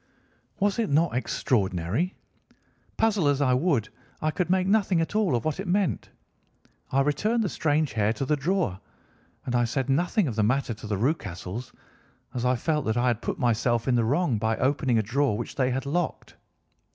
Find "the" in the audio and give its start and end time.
7.43-7.49, 8.25-8.35, 10.35-10.41, 10.87-10.97, 13.93-14.03